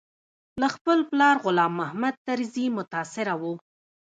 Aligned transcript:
له 0.61 0.67
خپل 0.75 0.99
پلار 1.09 1.35
غلام 1.43 1.73
محمد 1.79 2.15
طرزي 2.27 2.65
متاثره 2.77 3.35
و. 3.41 3.43